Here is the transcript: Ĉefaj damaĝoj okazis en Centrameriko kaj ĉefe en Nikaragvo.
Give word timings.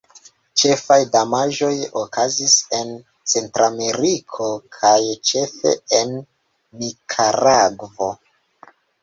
Ĉefaj 0.59 0.95
damaĝoj 1.15 1.73
okazis 2.03 2.55
en 2.77 2.89
Centrameriko 3.33 4.49
kaj 4.79 4.95
ĉefe 5.31 5.75
en 6.01 6.17
Nikaragvo. 6.81 8.11